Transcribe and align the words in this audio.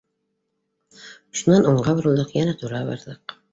Шунан 1.43 1.71
уңға 1.73 1.95
боролдоҡ, 2.01 2.35
йәнә 2.41 2.59
тура 2.65 2.83
барҙыҡ. 2.91 3.41